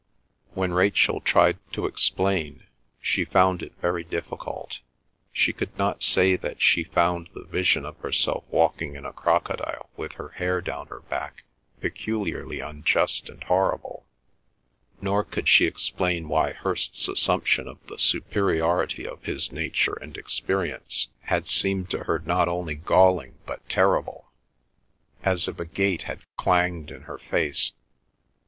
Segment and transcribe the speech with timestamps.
[0.55, 2.63] When Rachel tried to explain,
[3.03, 4.79] she found it very difficult.
[5.31, 9.91] She could not say that she found the vision of herself walking in a crocodile
[9.95, 11.43] with her hair down her back
[11.81, 14.07] peculiarly unjust and horrible,
[15.01, 21.09] nor could she explain why Hirst's assumption of the superiority of his nature and experience
[21.25, 27.01] had seemed to her not only galling but terrible—as if a gate had clanged in
[27.03, 27.73] her face.